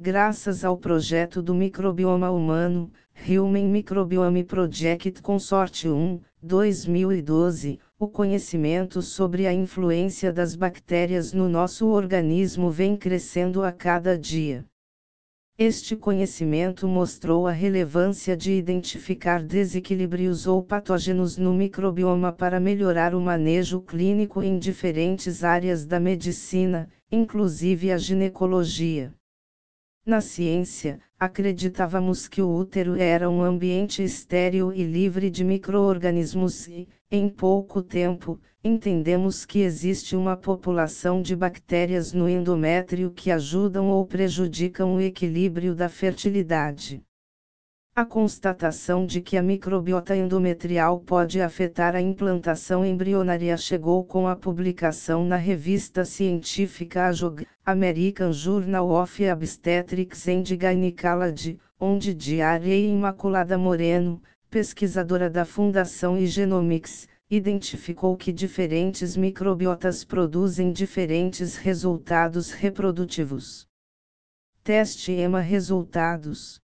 [0.00, 2.88] graças ao projeto do microbioma humano,
[3.28, 12.70] Human Microbiome Project Consortium, 2012, o conhecimento sobre a influência das bactérias no nosso organismo
[12.70, 14.64] vem crescendo a cada dia.
[15.58, 23.20] Este conhecimento mostrou a relevância de identificar desequilíbrios ou patógenos no microbioma para melhorar o
[23.20, 29.12] manejo clínico em diferentes áreas da medicina, inclusive a ginecologia.
[30.08, 36.88] Na ciência, acreditávamos que o útero era um ambiente estéril e livre de microorganismos e,
[37.10, 44.06] em pouco tempo, entendemos que existe uma população de bactérias no endométrio que ajudam ou
[44.06, 47.02] prejudicam o equilíbrio da fertilidade.
[47.98, 54.36] A constatação de que a microbiota endometrial pode afetar a implantação embrionária chegou com a
[54.36, 64.22] publicação na revista científica AJOG, American Journal of Obstetrics and Gynecology, onde Diária Imaculada Moreno,
[64.48, 73.66] pesquisadora da Fundação Igenomics, identificou que diferentes microbiotas produzem diferentes resultados reprodutivos.
[74.62, 76.60] Teste EMA Resultados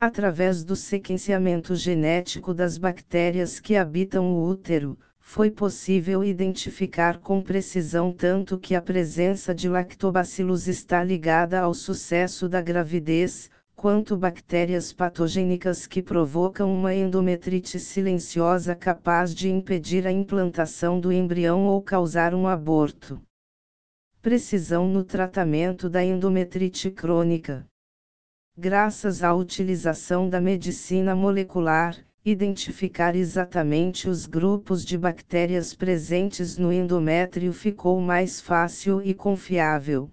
[0.00, 8.12] Através do sequenciamento genético das bactérias que habitam o útero, foi possível identificar com precisão
[8.12, 15.84] tanto que a presença de lactobacilos está ligada ao sucesso da gravidez, quanto bactérias patogênicas
[15.84, 22.46] que provocam uma endometrite silenciosa capaz de impedir a implantação do embrião ou causar um
[22.46, 23.20] aborto.
[24.22, 27.66] Precisão no tratamento da endometrite crônica
[28.60, 37.52] graças à utilização da medicina molecular, identificar exatamente os grupos de bactérias presentes no endométrio
[37.52, 40.10] ficou mais fácil e confiável.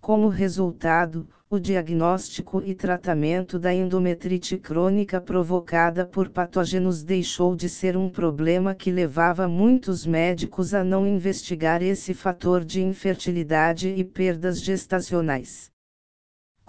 [0.00, 7.98] Como resultado, o diagnóstico e tratamento da endometrite crônica provocada por patógenos deixou de ser
[7.98, 14.58] um problema que levava muitos médicos a não investigar esse fator de infertilidade e perdas
[14.62, 15.71] gestacionais.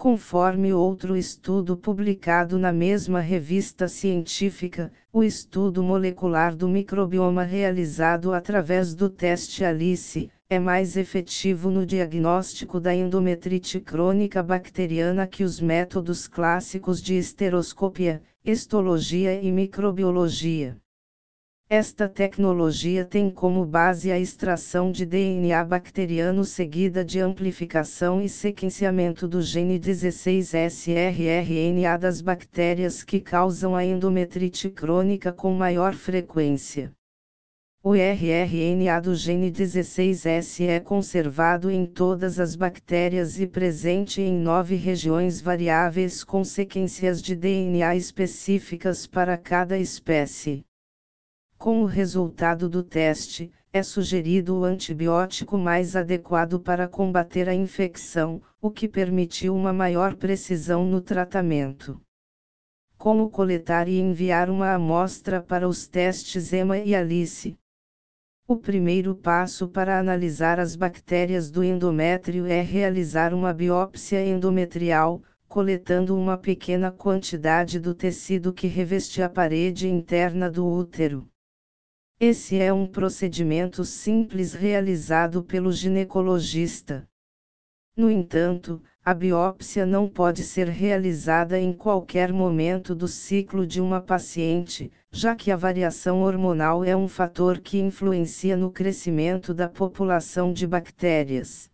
[0.04, 8.94] Conforme outro estudo publicado na mesma revista científica, o estudo molecular do microbioma realizado através
[8.94, 16.28] do teste ALICE, é mais efetivo no diagnóstico da endometrite crônica bacteriana que os métodos
[16.28, 20.76] clássicos de esteroscopia, histologia e microbiologia.
[21.76, 29.26] Esta tecnologia tem como base a extração de DNA bacteriano seguida de amplificação e sequenciamento
[29.26, 36.92] do gene 16S-rRNA das bactérias que causam a endometrite crônica com maior frequência.
[37.82, 44.76] O rRNA do gene 16S é conservado em todas as bactérias e presente em nove
[44.76, 50.64] regiões variáveis com sequências de DNA específicas para cada espécie.
[51.64, 58.42] Com o resultado do teste, é sugerido o antibiótico mais adequado para combater a infecção,
[58.60, 61.98] o que permitiu uma maior precisão no tratamento.
[62.98, 67.56] Como coletar e enviar uma amostra para os testes EMA e ALICE?
[68.46, 76.14] O primeiro passo para analisar as bactérias do endométrio é realizar uma biópsia endometrial, coletando
[76.14, 81.26] uma pequena quantidade do tecido que reveste a parede interna do útero.
[82.20, 87.08] Esse é um procedimento simples realizado pelo ginecologista.
[87.96, 94.00] No entanto, a biópsia não pode ser realizada em qualquer momento do ciclo de uma
[94.00, 100.52] paciente, já que a variação hormonal é um fator que influencia no crescimento da população
[100.52, 101.68] de bactérias.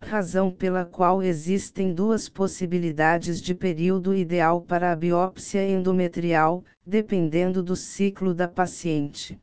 [0.00, 7.76] Razão pela qual existem duas possibilidades de período ideal para a biópsia endometrial, dependendo do
[7.76, 9.40] ciclo da paciente.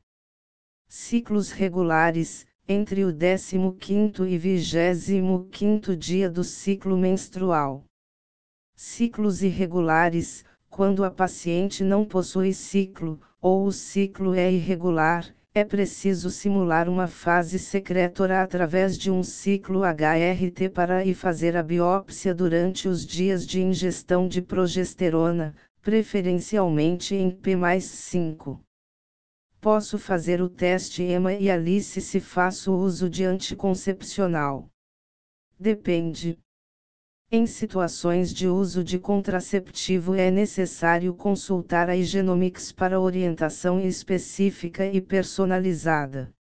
[0.94, 7.86] Ciclos regulares, entre o 15º e 25º dia do ciclo menstrual.
[8.76, 16.30] Ciclos irregulares, quando a paciente não possui ciclo, ou o ciclo é irregular, é preciso
[16.30, 22.90] simular uma fase secretora através de um ciclo HRT para e fazer a biópsia durante
[22.90, 28.60] os dias de ingestão de progesterona, preferencialmente em P+5.
[29.62, 34.68] Posso fazer o teste EMA e Alice se faço uso de anticoncepcional.
[35.60, 36.40] Depende.
[37.32, 45.00] Em situações de uso de contraceptivo é necessário consultar a Igenomics para orientação específica e
[45.00, 46.34] personalizada.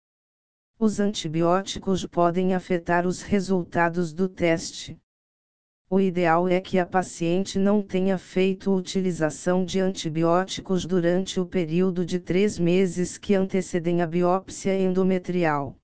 [0.79, 4.97] Os antibióticos podem afetar os resultados do teste.
[5.91, 12.05] O ideal é que a paciente não tenha feito utilização de antibióticos durante o período
[12.05, 15.77] de três meses que antecedem a biópsia endometrial.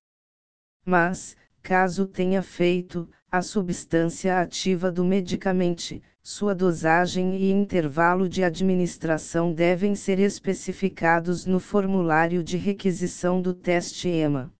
[0.85, 9.51] Mas, caso tenha feito, a substância ativa do medicamento, sua dosagem e intervalo de administração
[9.51, 14.53] devem ser especificados no formulário de requisição do teste EMA.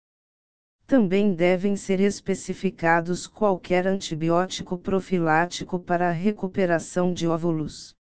[0.87, 7.95] Também devem ser especificados qualquer antibiótico profilático para a recuperação de óvulos.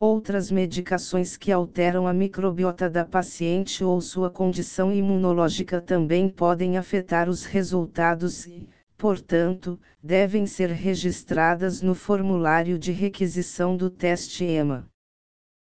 [0.00, 7.28] Outras medicações que alteram a microbiota da paciente ou sua condição imunológica também podem afetar
[7.28, 8.66] os resultados e,
[8.96, 14.89] portanto, devem ser registradas no formulário de requisição do teste EMA.